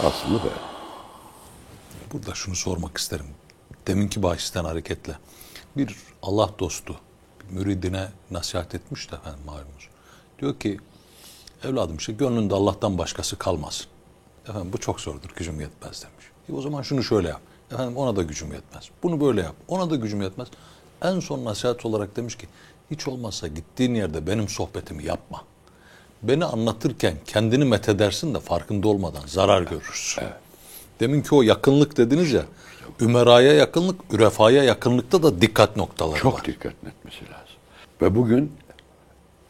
Aslında 0.05 0.43
böyle. 0.43 0.55
Burada 2.13 2.35
şunu 2.35 2.55
sormak 2.55 2.99
isterim. 2.99 3.27
Deminki 3.87 4.23
bahisten 4.23 4.65
hareketle. 4.65 5.19
Bir 5.77 5.97
Allah 6.23 6.51
dostu 6.59 6.97
müridine 7.51 8.09
nasihat 8.31 8.75
etmiş 8.75 9.13
de 9.13 9.17
efendim 9.17 9.41
malumunuz. 9.47 9.89
Diyor 10.39 10.59
ki 10.59 10.79
evladım 11.65 11.97
işte 11.97 12.13
gönlünde 12.13 12.55
Allah'tan 12.55 12.99
başkası 12.99 13.39
kalmasın. 13.39 13.87
Efendim 14.49 14.71
bu 14.73 14.79
çok 14.79 15.01
zordur 15.01 15.31
gücüm 15.37 15.61
yetmez 15.61 16.03
demiş. 16.03 16.27
E 16.49 16.53
o 16.53 16.61
zaman 16.61 16.83
şunu 16.83 17.03
şöyle 17.03 17.29
yap. 17.29 17.41
Efendim 17.73 17.97
ona 17.97 18.17
da 18.17 18.23
gücüm 18.23 18.53
yetmez. 18.53 18.91
Bunu 19.03 19.21
böyle 19.21 19.41
yap. 19.41 19.55
Ona 19.69 19.91
da 19.91 19.97
gücüm 19.97 20.23
yetmez. 20.23 20.49
En 21.03 21.21
son 21.21 21.45
nasihat 21.45 21.87
olarak 21.87 22.17
demiş 22.17 22.37
ki 22.37 22.47
hiç 22.91 23.09
olmazsa 23.09 23.49
gittiğin 23.49 23.95
yerde 23.95 24.27
benim 24.27 24.49
sohbetimi 24.49 25.05
yapma. 25.05 25.45
Beni 26.23 26.45
anlatırken 26.45 27.15
kendini 27.27 27.65
methedersin 27.65 28.35
de 28.35 28.41
farkında 28.41 28.89
olmadan 28.89 29.23
zarar 29.27 29.63
görürsün. 29.63 30.25
Deminki 31.01 31.35
o 31.35 31.43
yakınlık 31.43 31.97
dediniz 31.97 32.33
ya. 32.33 32.43
Ümeraya 33.01 33.53
yakınlık, 33.53 34.01
ürefaya 34.11 34.63
yakınlıkta 34.65 35.23
da 35.23 35.41
dikkat 35.41 35.77
noktaları 35.77 36.19
Çok 36.21 36.35
var. 36.35 36.45
dikkat 36.45 36.73
etmesi 36.73 37.25
lazım. 37.25 37.57
Ve 38.03 38.15
bugün 38.15 38.53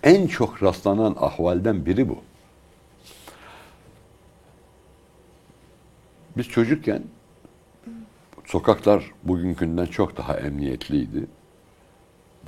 en 0.02 0.26
çok 0.26 0.62
rastlanan 0.62 1.16
ahvalden 1.20 1.86
biri 1.86 2.08
bu. 2.08 2.18
Biz 6.36 6.48
çocukken 6.48 7.02
sokaklar 8.46 9.04
bugünkünden 9.22 9.86
çok 9.86 10.16
daha 10.16 10.36
emniyetliydi. 10.36 11.26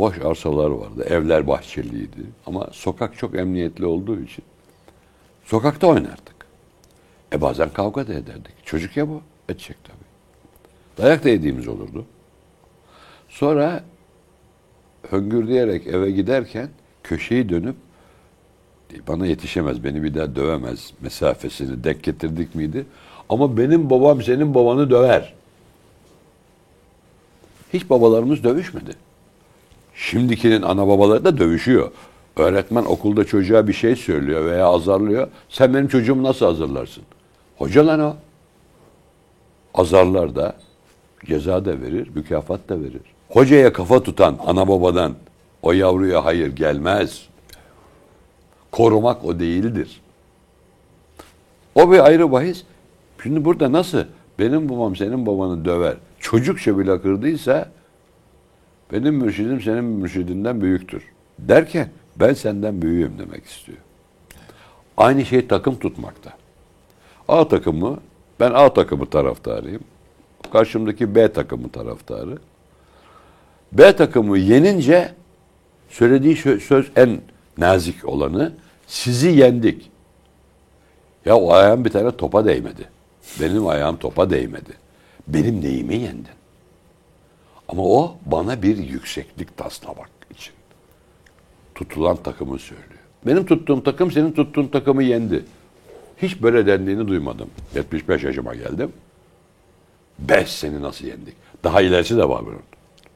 Boş 0.00 0.18
arsalar 0.18 0.70
vardı, 0.70 1.04
evler 1.04 1.46
bahçeliydi. 1.46 2.22
Ama 2.46 2.68
sokak 2.72 3.18
çok 3.18 3.38
emniyetli 3.38 3.86
olduğu 3.86 4.20
için 4.20 4.44
sokakta 5.44 5.86
oynardık. 5.86 6.46
E 7.32 7.40
bazen 7.40 7.70
kavga 7.70 8.08
da 8.08 8.14
ederdik. 8.14 8.52
Çocuk 8.64 8.96
ya 8.96 9.08
bu, 9.08 9.20
edecek 9.48 9.76
tabii. 9.84 9.96
Dayak 10.98 11.24
da 11.24 11.28
yediğimiz 11.28 11.68
olurdu. 11.68 12.04
Sonra 13.28 13.84
höngürdeyerek 15.10 15.86
eve 15.86 16.10
giderken 16.10 16.68
köşeyi 17.02 17.48
dönüp 17.48 17.76
bana 19.08 19.26
yetişemez, 19.26 19.84
beni 19.84 20.02
bir 20.02 20.14
daha 20.14 20.36
dövemez 20.36 20.92
mesafesini 21.00 21.84
denk 21.84 22.02
getirdik 22.02 22.54
miydi? 22.54 22.86
Ama 23.28 23.56
benim 23.56 23.90
babam 23.90 24.22
senin 24.22 24.54
babanı 24.54 24.90
döver. 24.90 25.34
Hiç 27.72 27.90
babalarımız 27.90 28.44
dövüşmedi. 28.44 29.09
Şimdikinin 29.94 30.62
ana 30.62 30.88
babaları 30.88 31.24
da 31.24 31.38
dövüşüyor. 31.38 31.90
Öğretmen 32.36 32.84
okulda 32.84 33.24
çocuğa 33.24 33.68
bir 33.68 33.72
şey 33.72 33.96
söylüyor 33.96 34.44
veya 34.44 34.66
azarlıyor. 34.66 35.28
Sen 35.48 35.74
benim 35.74 35.88
çocuğumu 35.88 36.22
nasıl 36.22 36.46
hazırlarsın? 36.46 37.02
Hoca 37.58 37.86
lan 37.86 38.00
o. 38.00 38.16
Azarlar 39.74 40.34
da, 40.36 40.56
ceza 41.26 41.64
da 41.64 41.80
verir, 41.80 42.10
mükafat 42.14 42.68
da 42.68 42.80
verir. 42.80 43.02
Hocaya 43.28 43.72
kafa 43.72 44.02
tutan 44.02 44.38
ana 44.46 44.68
babadan 44.68 45.14
o 45.62 45.72
yavruya 45.72 46.24
hayır 46.24 46.56
gelmez. 46.56 47.28
Korumak 48.70 49.24
o 49.24 49.38
değildir. 49.38 50.00
O 51.74 51.92
bir 51.92 52.06
ayrı 52.06 52.32
bahis. 52.32 52.62
Şimdi 53.22 53.44
burada 53.44 53.72
nasıl 53.72 54.04
benim 54.38 54.68
babam 54.68 54.96
senin 54.96 55.26
babanı 55.26 55.64
döver. 55.64 55.94
Çocukça 56.20 56.78
bile 56.78 57.02
kırdıysa 57.02 57.70
benim 58.92 59.14
mürşidim 59.14 59.60
senin 59.60 59.84
mürşidinden 59.84 60.60
büyüktür. 60.60 61.02
Derken 61.38 61.88
ben 62.16 62.34
senden 62.34 62.82
büyüğüm 62.82 63.18
demek 63.18 63.44
istiyor. 63.44 63.78
Aynı 64.96 65.24
şey 65.24 65.48
takım 65.48 65.78
tutmakta. 65.78 66.32
A 67.28 67.48
takımı, 67.48 68.00
ben 68.40 68.50
A 68.54 68.74
takımı 68.74 69.06
taraftarıyım. 69.06 69.82
Karşımdaki 70.52 71.14
B 71.14 71.32
takımı 71.32 71.68
taraftarı. 71.68 72.38
B 73.72 73.96
takımı 73.96 74.38
yenince 74.38 75.14
söylediği 75.88 76.36
sö- 76.36 76.60
söz 76.60 76.90
en 76.96 77.20
nazik 77.58 78.08
olanı 78.08 78.52
sizi 78.86 79.28
yendik. 79.28 79.90
Ya 81.24 81.36
o 81.36 81.52
ayağım 81.52 81.84
bir 81.84 81.90
tane 81.90 82.16
topa 82.16 82.44
değmedi. 82.44 82.88
Benim 83.40 83.66
ayağım 83.66 83.96
topa 83.96 84.30
değmedi. 84.30 84.72
Benim 85.28 85.60
neyimi 85.60 85.94
yendin? 85.94 86.39
Ama 87.70 87.82
o 87.82 88.16
bana 88.26 88.62
bir 88.62 88.76
yükseklik 88.78 89.56
taslamak 89.56 90.10
için 90.30 90.54
tutulan 91.74 92.16
takımı 92.16 92.58
söylüyor. 92.58 93.00
Benim 93.26 93.46
tuttuğum 93.46 93.82
takım 93.82 94.10
senin 94.10 94.32
tuttuğun 94.32 94.66
takımı 94.66 95.02
yendi. 95.02 95.44
Hiç 96.22 96.42
böyle 96.42 96.66
dendiğini 96.66 97.08
duymadım. 97.08 97.50
75 97.74 98.22
yaşıma 98.22 98.54
geldim. 98.54 98.92
Beş 100.18 100.48
seni 100.48 100.82
nasıl 100.82 101.06
yendik? 101.06 101.34
Daha 101.64 101.80
ilerisi 101.80 102.16
de 102.16 102.28
var 102.28 102.46
bunun. 102.46 102.62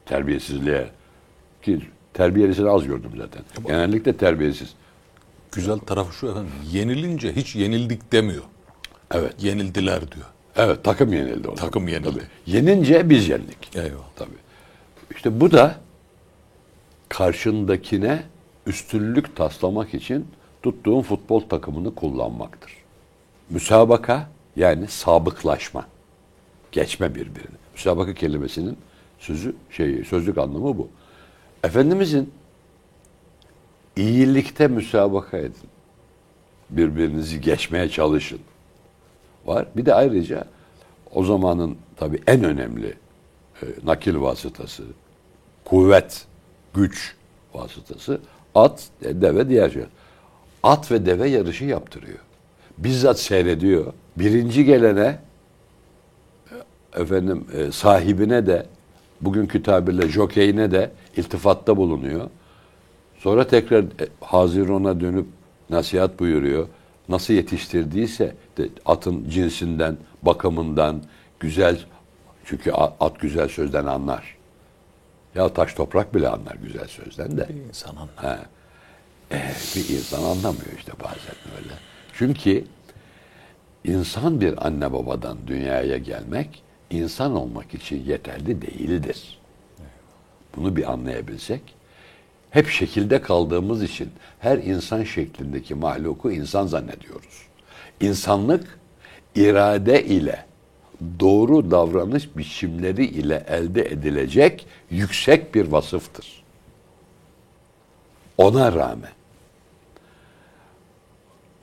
Terbiyesizliğe. 0.06 0.88
Ki 1.62 1.80
terbiyelisini 2.12 2.70
az 2.70 2.84
gördüm 2.86 3.10
zaten. 3.16 3.42
Genellikle 3.66 4.16
terbiyesiz. 4.16 4.74
Güzel 5.52 5.78
tarafı 5.78 6.14
şu 6.14 6.26
efendim. 6.26 6.52
Yenilince 6.72 7.36
hiç 7.36 7.56
yenildik 7.56 8.12
demiyor. 8.12 8.42
Evet. 9.14 9.34
Yenildiler 9.42 10.00
diyor. 10.12 10.26
Evet 10.56 10.84
takım 10.84 11.12
yenildi. 11.12 11.48
Takım 11.56 11.88
yenildi. 11.88 12.10
Tabii. 12.10 12.24
Yenince 12.46 13.10
biz 13.10 13.28
yendik. 13.28 13.76
Eyvallah. 13.76 14.10
Tabii. 14.16 14.43
İşte 15.10 15.40
bu 15.40 15.52
da 15.52 15.76
karşındakine 17.08 18.22
üstünlük 18.66 19.36
taslamak 19.36 19.94
için 19.94 20.26
tuttuğun 20.62 21.02
futbol 21.02 21.40
takımını 21.40 21.94
kullanmaktır. 21.94 22.72
Müsabaka 23.50 24.28
yani 24.56 24.88
sabıklaşma. 24.88 25.86
Geçme 26.72 27.14
birbirini. 27.14 27.56
Müsabaka 27.74 28.14
kelimesinin 28.14 28.76
sözü 29.18 29.54
şey 29.70 30.04
sözlük 30.04 30.38
anlamı 30.38 30.78
bu. 30.78 30.88
Efendimizin 31.64 32.32
iyilikte 33.96 34.68
müsabaka 34.68 35.38
edin. 35.38 35.68
Birbirinizi 36.70 37.40
geçmeye 37.40 37.88
çalışın. 37.88 38.40
Var. 39.46 39.66
Bir 39.76 39.86
de 39.86 39.94
ayrıca 39.94 40.44
o 41.14 41.24
zamanın 41.24 41.76
tabii 41.96 42.20
en 42.26 42.44
önemli 42.44 42.94
e, 43.62 43.66
nakil 43.84 44.16
vasıtası, 44.20 44.82
kuvvet, 45.64 46.26
güç 46.74 47.14
vasıtası 47.54 48.20
at, 48.54 48.88
deve, 49.02 49.48
diğer 49.48 49.70
şey. 49.70 49.82
At 50.62 50.90
ve 50.90 51.06
deve 51.06 51.28
yarışı 51.28 51.64
yaptırıyor. 51.64 52.18
Bizzat 52.78 53.20
seyrediyor. 53.20 53.92
Birinci 54.16 54.64
gelene 54.64 55.18
e, 56.50 57.00
efendim 57.00 57.46
e, 57.52 57.72
sahibine 57.72 58.46
de 58.46 58.66
bugünkü 59.20 59.62
tabirle 59.62 60.08
jokeyine 60.08 60.70
de 60.70 60.90
iltifatta 61.16 61.76
bulunuyor. 61.76 62.30
Sonra 63.18 63.46
tekrar 63.46 63.82
e, 63.82 64.08
Haziron'a 64.20 65.00
dönüp 65.00 65.26
nasihat 65.70 66.20
buyuruyor. 66.20 66.68
Nasıl 67.08 67.34
yetiştirdiyse 67.34 68.34
de 68.58 68.68
atın 68.86 69.28
cinsinden, 69.28 69.96
bakımından, 70.22 71.02
güzel 71.40 71.78
çünkü 72.44 72.72
at 72.72 73.20
güzel 73.20 73.48
sözden 73.48 73.86
anlar. 73.86 74.36
Ya 75.34 75.52
taş 75.52 75.74
toprak 75.74 76.14
bile 76.14 76.28
anlar 76.28 76.54
güzel 76.62 76.88
sözden 76.88 77.36
de. 77.36 77.48
Bir 77.48 77.54
insan 77.54 77.96
anlar. 77.96 78.38
Bir 79.76 79.88
insan 79.88 80.22
anlamıyor 80.22 80.72
işte 80.78 80.92
bazen 81.04 81.56
öyle. 81.58 81.74
Çünkü 82.12 82.64
insan 83.84 84.40
bir 84.40 84.66
anne 84.66 84.92
babadan 84.92 85.38
dünyaya 85.46 85.98
gelmek 85.98 86.62
insan 86.90 87.36
olmak 87.36 87.74
için 87.74 88.04
yeterli 88.04 88.62
değildir. 88.62 89.38
Bunu 90.56 90.76
bir 90.76 90.92
anlayabilsek 90.92 91.62
hep 92.50 92.68
şekilde 92.68 93.20
kaldığımız 93.20 93.82
için 93.82 94.10
her 94.40 94.58
insan 94.58 95.04
şeklindeki 95.04 95.74
mahluku 95.74 96.30
insan 96.30 96.66
zannediyoruz. 96.66 97.42
İnsanlık 98.00 98.78
irade 99.34 100.04
ile 100.04 100.44
doğru 101.20 101.70
davranış 101.70 102.36
biçimleri 102.36 103.06
ile 103.06 103.44
elde 103.48 103.82
edilecek 103.82 104.66
yüksek 104.90 105.54
bir 105.54 105.66
vasıftır. 105.66 106.44
Ona 108.38 108.72
rağmen 108.72 109.12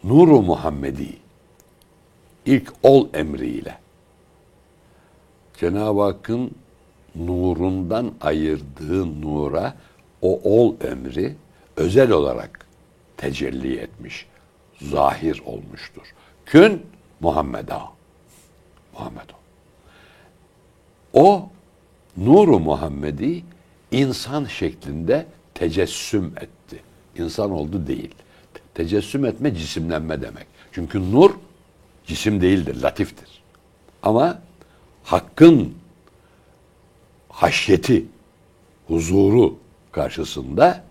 Nuru 0.03 0.41
Muhammedi 0.41 1.17
ilk 2.45 2.73
ol 2.83 3.07
emriyle 3.13 3.77
Cenab-ı 5.59 6.01
Hakk'ın 6.01 6.51
nurundan 7.15 8.11
ayırdığı 8.21 9.21
nura 9.21 9.73
o 10.21 10.41
ol 10.43 10.75
emri 10.81 11.35
özel 11.77 12.11
olarak 12.11 12.65
tecelli 13.17 13.77
etmiş, 13.77 14.25
zahir 14.81 15.41
olmuştur. 15.45 16.13
Kün 16.45 16.85
Muhammed'a. 17.19 18.00
Muhammed 19.01 19.29
o. 19.29 19.39
O 21.13 21.49
nuru 22.17 22.59
Muhammedi 22.59 23.43
insan 23.91 24.45
şeklinde 24.45 25.25
tecessüm 25.53 26.33
etti. 26.37 26.83
İnsan 27.17 27.51
oldu 27.51 27.87
değil. 27.87 28.15
Tecessüm 28.73 29.25
etme 29.25 29.55
cisimlenme 29.55 30.21
demek. 30.21 30.47
Çünkü 30.71 31.11
nur 31.11 31.31
cisim 32.05 32.41
değildir, 32.41 32.81
latiftir. 32.81 33.41
Ama 34.03 34.41
hakkın 35.03 35.73
haşyeti, 37.29 38.05
huzuru 38.87 39.57
karşısında 39.91 40.83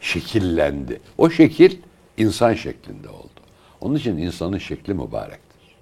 şekillendi. 0.00 1.00
O 1.18 1.30
şekil 1.30 1.76
insan 2.16 2.54
şeklinde 2.54 3.08
oldu. 3.08 3.28
Onun 3.80 3.94
için 3.94 4.16
insanın 4.16 4.58
şekli 4.58 4.94
mübarektir. 4.94 5.76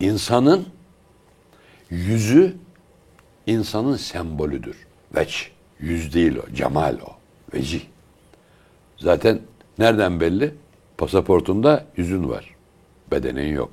İnsanın 0.00 0.66
yüzü 1.92 2.56
insanın 3.46 3.96
sembolüdür. 3.96 4.76
Veç, 5.16 5.50
yüz 5.80 6.14
değil 6.14 6.36
o, 6.36 6.54
cemal 6.54 6.96
o, 7.06 7.16
vecih. 7.56 7.80
Zaten 8.98 9.38
nereden 9.78 10.20
belli? 10.20 10.54
Pasaportunda 10.98 11.86
yüzün 11.96 12.28
var. 12.28 12.54
Bedenin 13.10 13.54
yok. 13.54 13.70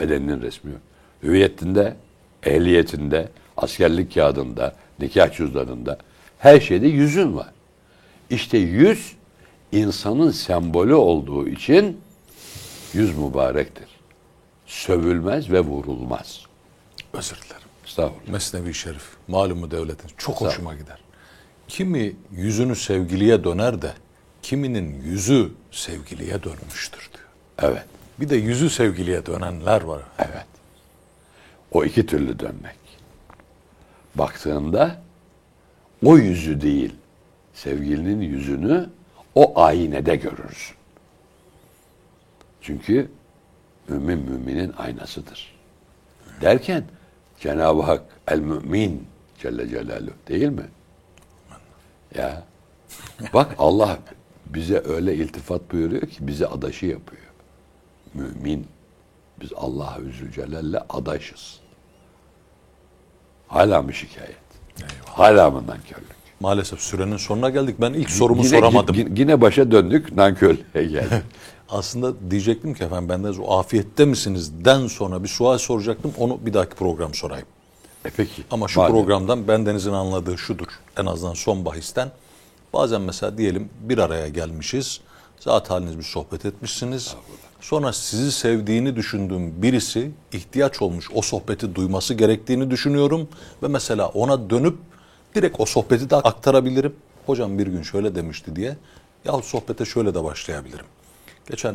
Bedeninin 0.00 0.42
resmi 0.42 0.72
yok. 0.72 0.80
Hüviyetinde, 1.22 1.96
ehliyetinde, 2.42 3.28
askerlik 3.56 4.14
kağıdında, 4.14 4.74
nikah 5.00 5.32
cüzdanında 5.32 5.98
her 6.38 6.60
şeyde 6.60 6.86
yüzün 6.86 7.36
var. 7.36 7.52
İşte 8.30 8.58
yüz 8.58 9.16
insanın 9.72 10.30
sembolü 10.30 10.94
olduğu 10.94 11.48
için 11.48 12.00
yüz 12.92 13.18
mübarektir. 13.18 13.88
Sövülmez 14.66 15.50
ve 15.50 15.60
vurulmaz. 15.60 16.46
Özür 17.14 17.36
dilerim. 17.36 17.68
Estağfurullah. 17.86 18.28
Mesnevi 18.32 18.74
Şerif, 18.74 19.10
malumu 19.28 19.70
devletin. 19.70 20.10
Çok 20.16 20.40
hoşuma 20.40 20.74
gider. 20.74 20.98
Kimi 21.68 22.12
yüzünü 22.32 22.76
sevgiliye 22.76 23.44
döner 23.44 23.82
de 23.82 23.92
kiminin 24.42 25.02
yüzü 25.02 25.52
sevgiliye 25.70 26.42
dönmüştür 26.42 27.10
diyor. 27.12 27.24
Evet, 27.72 27.84
Bir 28.20 28.28
de 28.28 28.36
yüzü 28.36 28.70
sevgiliye 28.70 29.26
dönenler 29.26 29.82
var. 29.82 30.02
evet. 30.18 30.46
O 31.72 31.84
iki 31.84 32.06
türlü 32.06 32.38
dönmek. 32.38 32.76
Baktığında 34.14 35.02
o 36.04 36.18
yüzü 36.18 36.60
değil, 36.60 36.94
sevgilinin 37.54 38.20
yüzünü 38.20 38.90
o 39.34 39.60
aynede 39.60 40.16
görürsün. 40.16 40.76
Çünkü 42.62 43.10
mümin 43.88 44.18
müminin 44.18 44.72
aynasıdır. 44.78 45.54
Derken 46.40 46.84
Cenab-ı 47.44 47.82
Hak 47.82 48.02
el 48.28 48.38
mümin 48.38 49.06
Celle 49.38 49.68
Celaluhu 49.68 50.14
değil 50.28 50.48
mi? 50.48 50.66
Ya 52.14 52.42
bak 53.34 53.54
Allah 53.58 53.98
bize 54.46 54.82
öyle 54.86 55.14
iltifat 55.14 55.72
buyuruyor 55.72 56.02
ki 56.02 56.16
bizi 56.20 56.46
adaşı 56.46 56.86
yapıyor. 56.86 57.22
Mümin. 58.14 58.66
Biz 59.40 59.52
Allah'a 59.56 60.00
Zülcelal'le 60.00 60.78
adaşız. 60.88 61.60
Hala 63.48 63.82
mı 63.82 63.94
şikayet? 63.94 64.36
Hala 65.04 65.50
mı 65.50 65.58
nankörlük? 65.66 66.14
Maalesef 66.40 66.80
sürenin 66.80 67.16
sonuna 67.16 67.50
geldik. 67.50 67.76
Ben 67.80 67.92
ilk 67.92 68.10
sorumu 68.10 68.44
Yine- 68.44 68.48
soramadım. 68.58 68.94
Yine, 68.94 69.20
yine 69.20 69.40
başa 69.40 69.70
döndük 69.70 70.12
nankörlüğe 70.16 70.84
geldik. 70.84 71.12
Aslında 71.68 72.30
diyecektim 72.30 72.74
ki 72.74 72.84
efendim 72.84 73.08
benden 73.08 73.34
o 73.38 73.58
afiyette 73.58 74.04
misiniz 74.04 74.64
den 74.64 74.86
sonra 74.86 75.22
bir 75.22 75.28
sual 75.28 75.58
soracaktım. 75.58 76.12
Onu 76.18 76.46
bir 76.46 76.54
dahaki 76.54 76.74
program 76.74 77.14
sorayım. 77.14 77.46
e 78.04 78.10
peki. 78.16 78.42
Ama 78.50 78.68
şu 78.68 78.80
madem- 78.80 78.90
programdan 78.90 79.48
bendenizin 79.48 79.92
anladığı 79.92 80.38
şudur. 80.38 80.66
En 80.96 81.06
azından 81.06 81.34
son 81.34 81.64
bahisten. 81.64 82.10
Bazen 82.72 83.00
mesela 83.00 83.38
diyelim 83.38 83.68
bir 83.80 83.98
araya 83.98 84.28
gelmişiz. 84.28 85.00
Zat 85.40 85.70
haliniz 85.70 85.98
bir 85.98 86.02
sohbet 86.02 86.44
etmişsiniz. 86.46 87.14
Sonra 87.60 87.92
sizi 87.92 88.32
sevdiğini 88.32 88.96
düşündüğüm 88.96 89.62
birisi 89.62 90.10
ihtiyaç 90.32 90.82
olmuş 90.82 91.08
o 91.14 91.22
sohbeti 91.22 91.74
duyması 91.74 92.14
gerektiğini 92.14 92.70
düşünüyorum. 92.70 93.28
Ve 93.62 93.68
mesela 93.68 94.08
ona 94.08 94.50
dönüp 94.50 94.78
direkt 95.34 95.60
o 95.60 95.66
sohbeti 95.66 96.10
de 96.10 96.16
aktarabilirim. 96.16 96.94
Hocam 97.26 97.58
bir 97.58 97.66
gün 97.66 97.82
şöyle 97.82 98.14
demişti 98.14 98.56
diye. 98.56 98.76
Yahut 99.24 99.44
sohbete 99.44 99.84
şöyle 99.84 100.14
de 100.14 100.24
başlayabilirim. 100.24 100.84
Geçen 101.50 101.74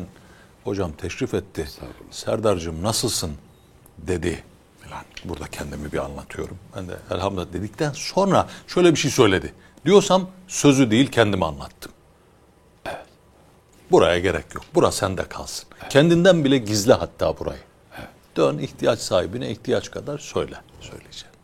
hocam 0.64 0.92
teşrif 0.92 1.34
etti. 1.34 1.68
Serdar'cığım 2.10 2.82
nasılsın 2.82 3.32
dedi. 3.98 4.44
Falan. 4.80 5.04
Burada 5.24 5.46
kendimi 5.46 5.92
bir 5.92 5.98
anlatıyorum. 5.98 6.58
Ben 6.76 6.88
de 6.88 6.96
elhamdülillah 7.10 7.52
dedikten 7.52 7.92
sonra 7.92 8.48
şöyle 8.66 8.90
bir 8.90 8.96
şey 8.98 9.10
söyledi. 9.10 9.54
Diyorsam 9.84 10.28
sözü 10.48 10.90
değil 10.90 11.10
kendimi 11.10 11.44
anlattım. 11.44 11.92
Buraya 13.90 14.18
gerek 14.18 14.54
yok. 14.54 14.64
Burası 14.74 14.98
sende 14.98 15.24
kalsın. 15.24 15.68
Kendinden 15.90 16.44
bile 16.44 16.58
gizle 16.58 16.92
hatta 16.92 17.38
burayı. 17.38 17.60
Dön 18.36 18.58
ihtiyaç 18.58 18.98
sahibine 18.98 19.50
ihtiyaç 19.50 19.90
kadar 19.90 20.18
söyle. 20.18 20.56
Söyleyeceğim. 20.80 21.34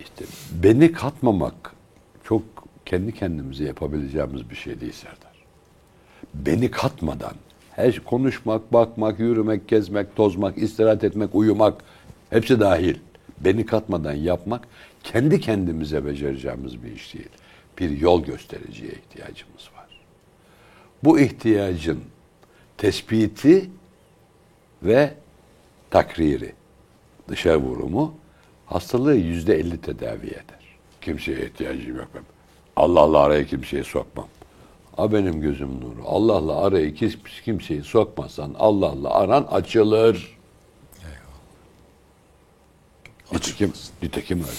İşte 0.00 0.24
beni 0.52 0.92
katmamak 0.92 1.74
çok 2.24 2.42
kendi 2.86 3.14
kendimize 3.14 3.64
yapabileceğimiz 3.64 4.50
bir 4.50 4.56
şey 4.56 4.80
değil 4.80 4.92
Serdar. 4.92 5.29
Beni 6.34 6.70
katmadan 6.70 7.34
her 7.70 7.92
şey- 7.92 8.04
konuşmak, 8.04 8.72
bakmak, 8.72 9.20
yürümek, 9.20 9.68
gezmek, 9.68 10.16
tozmak, 10.16 10.58
istirahat 10.58 11.04
etmek, 11.04 11.34
uyumak 11.34 11.84
hepsi 12.30 12.60
dahil. 12.60 12.96
Beni 13.40 13.66
katmadan 13.66 14.12
yapmak 14.12 14.68
kendi 15.04 15.40
kendimize 15.40 16.06
becereceğimiz 16.06 16.82
bir 16.82 16.92
iş 16.92 17.14
değil. 17.14 17.28
Bir 17.78 17.90
yol 17.90 18.24
göstericiye 18.24 18.92
ihtiyacımız 18.92 19.68
var. 19.76 19.86
Bu 21.04 21.20
ihtiyacın 21.20 22.00
tespiti 22.78 23.70
ve 24.82 25.14
takriri, 25.90 26.52
dışarı 27.28 27.58
vurumu 27.58 28.14
hastalığı 28.66 29.14
yüzde 29.16 29.60
elli 29.60 29.80
tedavi 29.80 30.26
eder. 30.26 30.60
Kimseye 31.00 31.46
ihtiyacım 31.46 31.96
yok 31.96 32.08
benim. 32.14 32.26
Allah'la 32.76 33.18
araya 33.18 33.46
kimseyi 33.46 33.84
sokmam. 33.84 34.26
A 35.00 35.12
benim 35.12 35.40
gözüm 35.40 35.80
nuru. 35.80 36.02
Allah'la 36.06 36.56
araya 36.64 36.94
kim- 36.94 37.20
kimseyi 37.44 37.82
sokmazsan 37.82 38.54
Allah'la 38.58 39.14
aran 39.14 39.42
açılır. 39.42 40.38
Nitekim, 43.32 43.72
nitekim 44.02 44.38
öyle. 44.38 44.50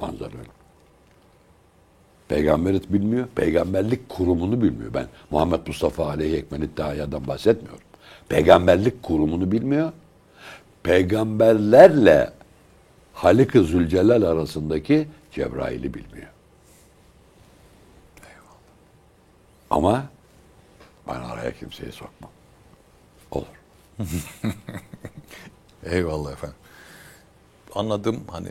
Manzara 0.00 0.28
öyle. 0.38 0.48
Peygamberi 2.28 2.80
bilmiyor. 2.88 3.26
Peygamberlik 3.34 4.08
kurumunu 4.08 4.62
bilmiyor. 4.62 4.94
Ben 4.94 5.06
Muhammed 5.30 5.66
Mustafa 5.66 6.06
Aleyhi 6.08 6.36
Ekmel 6.36 6.62
İddiaya'dan 6.62 7.26
bahsetmiyorum. 7.26 7.80
Peygamberlik 8.28 9.02
kurumunu 9.02 9.52
bilmiyor. 9.52 9.92
Peygamberlerle 10.82 12.32
Halik-i 13.12 13.60
Zülcelal 13.60 14.22
arasındaki 14.22 15.08
Cebrail'i 15.32 15.94
bilmiyor. 15.94 16.28
Ama 19.70 20.06
ben 21.08 21.20
araya 21.20 21.54
kimseyi 21.54 21.92
sokmam. 21.92 22.30
Olur. 23.30 23.46
Eyvallah 25.84 26.32
efendim. 26.32 26.56
Anladım 27.74 28.24
hani 28.30 28.48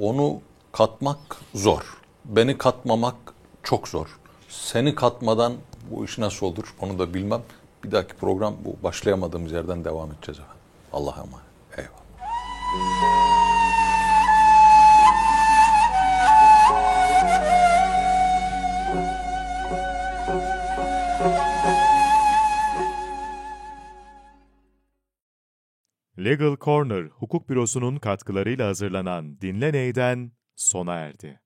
onu 0.00 0.40
katmak 0.72 1.18
zor. 1.54 1.98
Beni 2.24 2.58
katmamak 2.58 3.14
çok 3.62 3.88
zor. 3.88 4.18
Seni 4.48 4.94
katmadan 4.94 5.52
bu 5.90 6.04
iş 6.04 6.18
nasıl 6.18 6.46
olur 6.46 6.74
onu 6.80 6.98
da 6.98 7.14
bilmem. 7.14 7.42
Bir 7.84 7.92
dahaki 7.92 8.14
program 8.14 8.54
bu 8.64 8.76
başlayamadığımız 8.82 9.52
yerden 9.52 9.84
devam 9.84 10.12
edeceğiz 10.12 10.38
efendim. 10.38 10.62
Allah'a 10.92 11.22
emanet. 11.22 11.44
Eyvallah. 11.76 13.33
Legal 26.24 26.56
Corner 26.60 27.04
Hukuk 27.04 27.48
Bürosu'nun 27.48 27.96
katkılarıyla 27.96 28.68
hazırlanan 28.68 29.40
Dinle 29.40 29.72
Ney'den 29.72 30.32
sona 30.56 30.94
erdi. 30.94 31.40